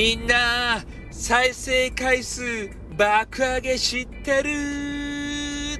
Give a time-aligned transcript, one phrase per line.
[0.00, 4.48] みんな、再生回数爆上げ知ってる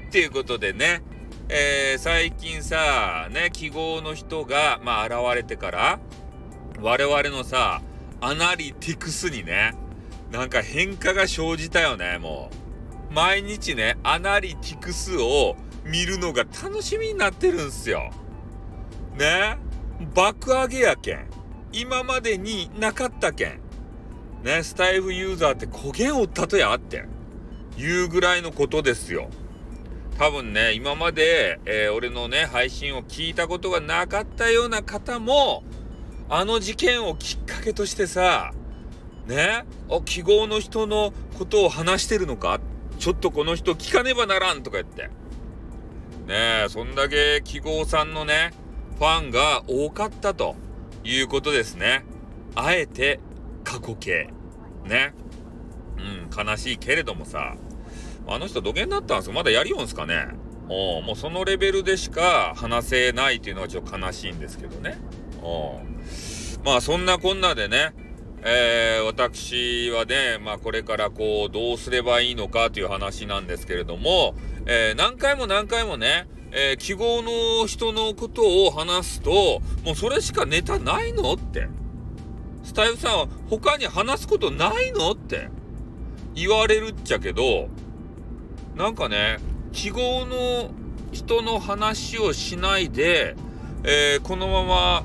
[0.09, 1.01] っていうことでね、
[1.49, 6.01] えー、最近さ、ね、記号の人が、まあ、現れてから、
[6.83, 7.81] 我々のさ、
[8.21, 9.75] アナリティクスにね、
[10.31, 12.51] なんか変化が生じたよね、も
[13.11, 13.15] う。
[13.15, 18.11] 毎日ね、アナリティクスを見るのが楽しみになってるんすよ。
[19.17, 19.57] ね？
[20.15, 21.27] 爆上げやけん。
[21.73, 23.70] 今までになかったけん。
[24.43, 27.05] ね、スタイフユーザーって焦げんおったとやって
[27.77, 29.29] いうぐらいのことですよ。
[30.19, 35.63] 多分ね、今まで、えー、俺のね、配信を聞いたことがなかったような方も、
[36.29, 38.53] あの事件をきっかけとしてさ、
[39.27, 42.61] ね、お、記号の人のことを話してるのか
[42.99, 45.05] ちょっとこの人聞かねばならんとか言って。
[46.27, 48.53] ねえ、そんだけ記号さんのね、
[48.99, 50.55] ファンが多かったと
[51.03, 52.05] いうことですね。
[52.55, 53.21] あえて
[53.71, 54.29] 過去形。
[54.85, 55.15] ね。
[55.97, 57.55] うん、悲しいけれどもさ、
[58.27, 59.33] あの人土下になったんですよ。
[59.33, 60.27] まだやりよんすかね？
[60.69, 64.99] おもうそのレベルでしか話せないっていうのはちょっと悲しいんですけどね。
[65.43, 65.79] お
[66.65, 67.93] まあそんなこんなでね、
[68.43, 74.35] えー、私はね、まあこれからこうどうすればいいのかという話なんですけれども、
[74.67, 81.35] えー、何回も何回もね、えー、記号の人のことを話すと、もうそれしかネタないの？
[81.35, 81.69] って。
[82.71, 85.11] スタイフさんは他に話すことないの？
[85.11, 85.49] って
[86.37, 87.69] 言われるっちゃけど、
[88.77, 89.39] なんかね、
[89.73, 90.71] 記号の
[91.11, 93.35] 人の話をしないで、
[93.83, 95.05] えー、このまま、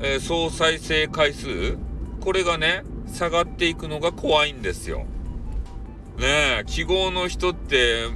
[0.00, 1.78] えー、総再生回数、
[2.20, 2.82] これがね、
[3.14, 5.06] 下がっていくのが怖いんですよ。
[6.18, 8.08] ねえ、記号の人って、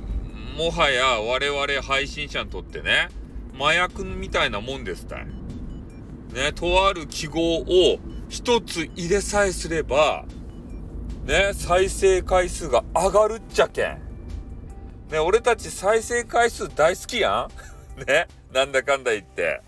[0.59, 3.11] もはや我々配信者にとってね、
[3.55, 5.27] 麻薬みたいなもんですたい。
[6.35, 8.01] ね、とある記号を
[8.33, 10.25] 一つ入れさえすれば、
[11.27, 13.99] ね、再生回数が上がるっちゃけん。
[15.11, 17.51] ね、俺たち再生回数大好きや
[17.99, 19.61] ん ね、なんだかんだ言って。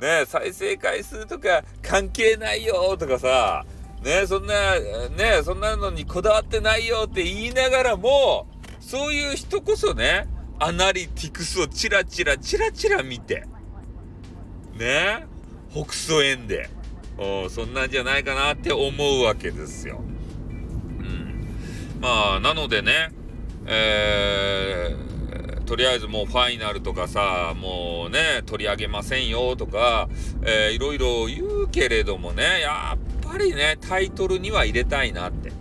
[0.00, 3.64] ね、再生回数とか関係ないよとかさ、
[4.02, 4.80] ね、そんな、
[5.10, 8.48] ね、そんなのにこだわってないよって言いながらも、
[8.80, 10.26] そういう人こそね、
[10.58, 13.46] アナリティクスをチラチラチラチラ見て、
[14.76, 15.24] ね、
[15.72, 16.68] 北総園で。
[17.48, 20.02] そんなんじゃないかなって思うわけですよ。
[20.98, 21.46] うん。
[22.00, 23.10] まあ、なのでね、
[23.66, 30.08] えー、とりあえずもうファイナルとかさ、もうね、取り上げませんよとか、
[30.42, 35.52] えー、いろいろ言うけれどもね、やっぱりね、タイトルには入れたいなって。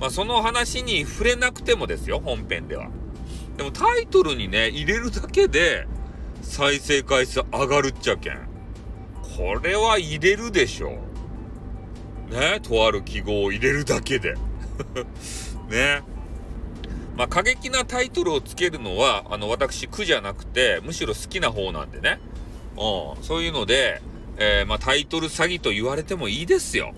[0.00, 2.88] まあ、その話に触れなくてもですよ、本編では。
[3.56, 5.86] でもタイトルにね、入れるだけで、
[6.42, 8.51] 再生回数上がるっちゃけん。
[9.42, 11.00] これは入れるでしょ
[12.30, 12.32] う。
[12.32, 14.34] ね、とある記号を入れるだけで。
[15.68, 16.02] ね。
[17.16, 22.20] まあ、過激なタイトルをつけるのは、あの、私、苦じゃなくて、むしろ好きな方なんでね。
[22.76, 24.00] うん、そういうので、
[24.38, 26.94] えー、まあ、タイトル詐欺と言われてもいいですよ。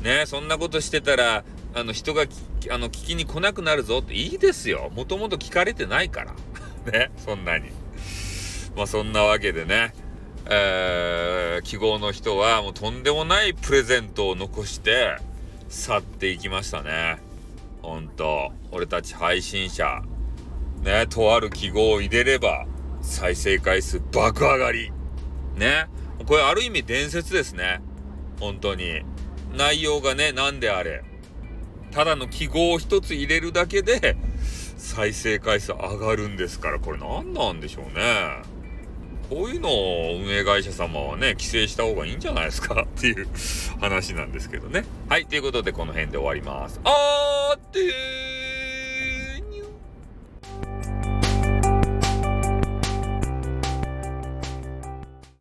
[0.00, 1.44] ね、そんなことしてたら、
[1.74, 2.22] あの、人が
[2.70, 4.90] あの、聞きに来なくなるぞっていいですよ。
[4.96, 6.34] もともと聞かれてないから。
[6.90, 7.68] ね、そんなに。
[8.74, 9.92] まあ、そんなわけでね。
[10.50, 15.16] え、記号の人はもうとんでもないプレゼントを残して
[15.68, 17.18] 去っていきましたね。
[17.82, 20.02] ほんと、俺たち配信者、
[20.82, 22.66] ね、とある記号を入れれば
[23.00, 24.92] 再生回数爆上がり。
[25.56, 25.86] ね。
[26.26, 27.80] これある意味伝説ですね。
[28.40, 29.02] 本当に。
[29.56, 31.04] 内容がね、何であれ。
[31.90, 34.16] ただの記号を一つ入れるだけで
[34.76, 38.53] 再生回数上がるんですから、これ何なんでしょうね。
[39.30, 43.26] こういうのを運営会社様はね、規制した方がいいんじゃないですかっていう
[43.80, 44.84] 話なんですけどね。
[45.08, 46.80] はい、ということでこの辺で終わります。
[46.84, 48.23] あーってー